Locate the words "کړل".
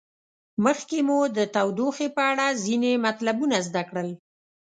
3.89-4.09